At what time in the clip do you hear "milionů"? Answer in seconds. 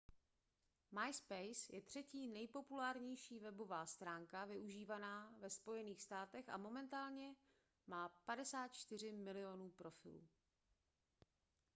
9.11-9.69